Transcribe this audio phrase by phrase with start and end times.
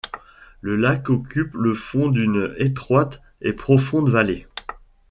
[0.61, 4.47] Le lac occupe le fond d'une étroite et profonde vallée.